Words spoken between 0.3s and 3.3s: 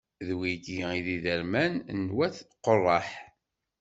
wigi i d iderman n wat Quṛaḥ.